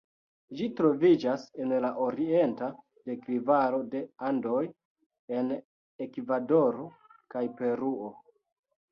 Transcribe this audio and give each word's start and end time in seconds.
Ĝi 0.59 0.67
troviĝas 0.77 1.41
en 1.63 1.73
la 1.83 1.89
orienta 2.05 2.69
deklivaro 3.09 3.81
de 3.91 4.01
Andoj 4.29 4.63
en 5.41 5.51
Ekvadoro 6.07 6.87
kaj 7.35 7.45
Peruo. 7.61 8.09